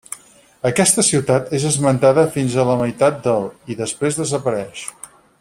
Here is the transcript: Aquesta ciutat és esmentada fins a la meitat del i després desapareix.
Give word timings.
Aquesta 0.69 1.03
ciutat 1.09 1.51
és 1.57 1.67
esmentada 1.71 2.23
fins 2.39 2.55
a 2.55 2.65
la 2.71 2.79
meitat 2.81 3.21
del 3.29 3.47
i 3.75 3.79
després 3.83 4.19
desapareix. 4.23 4.87